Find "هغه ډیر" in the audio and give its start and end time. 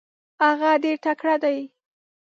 0.45-0.97